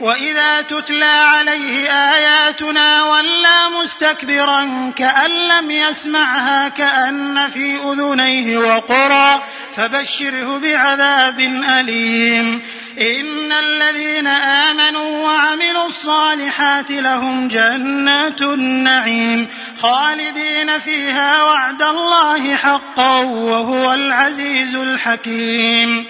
[0.00, 9.42] وإذا تتلى عليه آياتنا ولى مستكبرا كأن لم يسمعها كأن في أذنيه وقرا
[9.76, 11.40] فبشره بعذاب
[11.80, 12.62] أليم
[13.00, 19.48] إن الذين آمنوا وعملوا الصالحات لهم جنات النعيم
[19.80, 26.06] خالدين فيها وعد الله حقا وهو العزيز الحكيم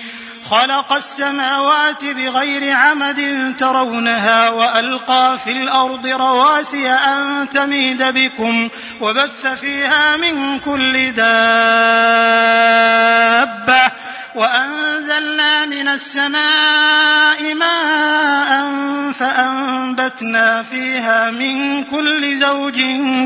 [0.51, 8.69] خلق السماوات بغير عمد ترونها وألقى في الأرض رواسي أن تميد بكم
[9.01, 11.37] وبث فيها من كل دابة
[14.35, 18.73] وأنزلنا من السماء ماء
[19.13, 22.81] فأنبتنا فيها من كل زوج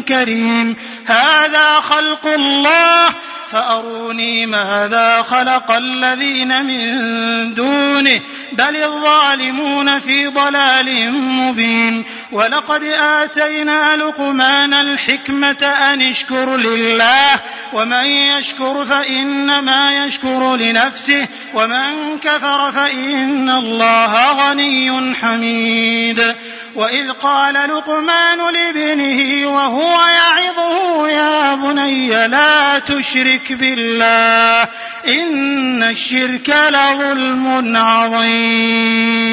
[0.09, 0.77] كريم.
[1.07, 3.15] هذا خلق الله
[3.53, 8.21] فأروني ماذا خلق الذين من دونه
[8.53, 17.41] بل الظالمون في ضلال مبين ولقد آتينا لقمان الحكمة أن اشكر لله
[17.73, 26.35] ومن يشكر فإنما يشكر لنفسه ومن كفر فإن الله غني حميد
[26.75, 34.69] وإذ قال لقمان لابنه وهو يعظه يا بني لا تشرك بالله
[35.09, 39.31] إن الشرك لظلم عظيم.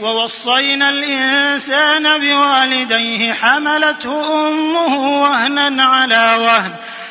[0.00, 6.72] ووصينا الإنسان بوالديه حملته أمه وهنا على وهن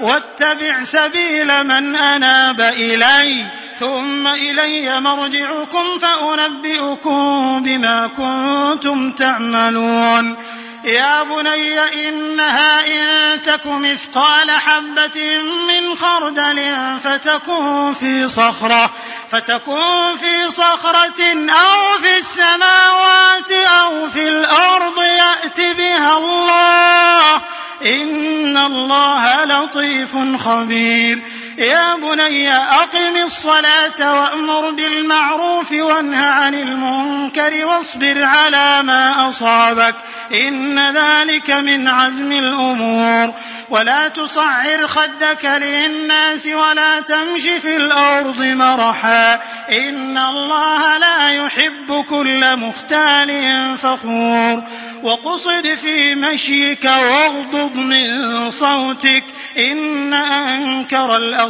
[0.00, 3.44] واتبع سبيل من أناب إلي
[3.80, 10.36] ثم إلي مرجعكم فأنبئكم بما كنتم تعملون.
[10.84, 11.78] يا بني
[12.08, 15.38] إنها إن تك مثقال حبة
[15.68, 18.90] من خردل فتكون في صخرة
[19.30, 27.42] فتكون في صخرة أو في السماوات أو في الأرض يأت بها الله.
[27.84, 28.29] إن
[28.66, 31.18] الله لطيف خبير
[31.58, 39.94] يا بني أقم الصلاة وأمر بالمعروف وانه عن المنكر واصبر على ما أصابك
[40.32, 43.34] إن ذلك من عزم الأمور.
[43.70, 49.34] ولا تصعر خدك للناس ولا تمش في الأرض مرحا.
[49.70, 53.30] إن الله لا يحب كل مختال
[53.78, 54.62] فخور.
[55.02, 59.24] وقصد في مشيك واغضض من صوتك.
[59.58, 61.49] إن أنكر الأصوات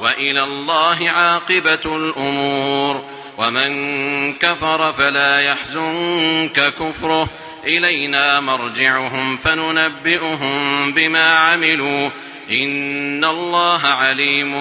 [0.00, 3.04] وإلى الله عاقبة الأمور.
[3.38, 7.28] ومن كفر فلا يحزنك كفره.
[7.66, 12.10] إلينا مرجعهم فننبئهم بما عملوا.
[12.50, 14.52] إن الله عليم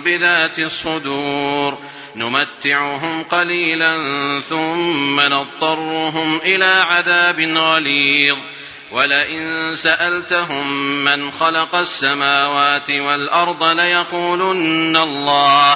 [0.00, 1.78] بذات الصدور.
[2.16, 3.96] نمتعهم قليلا
[4.50, 8.38] ثم نضطرهم إلى عذاب غليظ.
[8.92, 10.66] ولئن سألتهم
[11.04, 15.74] من خلق السماوات والأرض ليقولن الله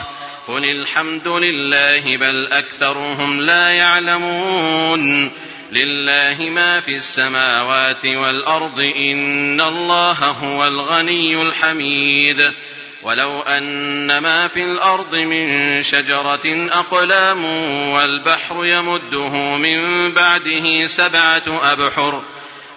[0.48, 5.32] قل الحمد لله بل أكثرهم لا يعلمون
[5.72, 8.78] لله ما في السماوات والأرض
[9.12, 12.52] إن الله هو الغني الحميد
[13.02, 17.44] ولو أن ما في الأرض من شجرة أقلام
[17.90, 22.22] والبحر يمده من بعده سبعة أبحر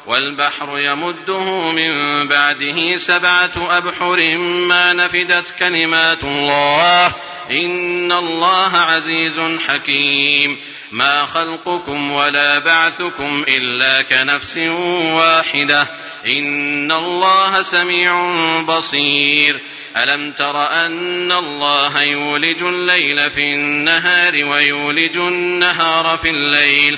[0.09, 7.05] والبحر يمده من بعده سبعة أبحر ما نفدت كلمات الله.
[7.51, 10.57] إن الله عزيز حكيم.
[10.91, 15.87] ما خلقكم ولا بعثكم إلا كنفس واحدة.
[16.25, 19.59] إن الله سميع بصير.
[19.97, 26.97] ألم تر أن الله يولج الليل في النهار ويولج النهار في الليل؟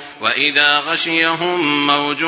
[0.21, 2.19] واذا غشيهم موج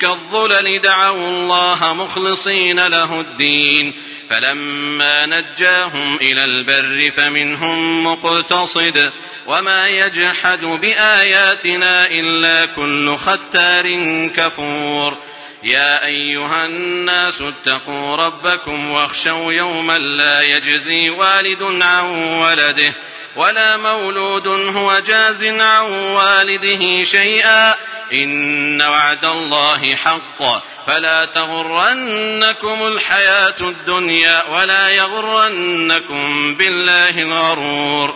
[0.00, 3.92] كالظلل دعوا الله مخلصين له الدين
[4.30, 9.12] فلما نجاهم إلى البر فمنهم مقتصد
[9.46, 13.96] وما يجحد باياتنا الا كل ختار
[14.36, 15.16] كفور
[15.62, 22.04] يا ايها الناس اتقوا ربكم واخشوا يوما لا يجزي والد عن
[22.42, 22.92] ولده
[23.38, 27.74] ولا مولود هو جاز عن والده شيئا.
[28.12, 30.62] إن وعد الله حق.
[30.86, 38.14] فلا تغرنكم الحياة الدنيا ولا يغرنكم بالله الغرور.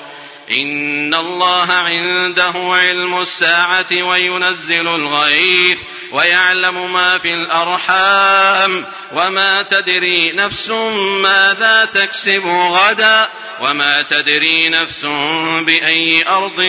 [0.51, 5.79] إن الله عنده علم الساعة وينزل الغيث.
[6.12, 10.70] ويعلم ما في الأرحام وما تدري نفس
[11.23, 13.29] ماذا تكسب غدا
[13.61, 15.05] وما تدري نفس
[15.61, 16.61] بأي أرض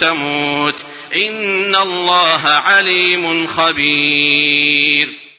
[0.00, 0.84] تموت
[1.16, 5.29] إن الله عليم خبير